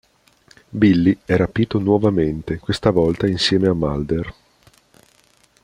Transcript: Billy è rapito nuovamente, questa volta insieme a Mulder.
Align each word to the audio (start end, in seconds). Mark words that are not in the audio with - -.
Billy 0.71 1.15
è 1.25 1.35
rapito 1.35 1.77
nuovamente, 1.77 2.57
questa 2.57 2.89
volta 2.89 3.27
insieme 3.27 3.67
a 3.67 3.73
Mulder. 3.73 4.33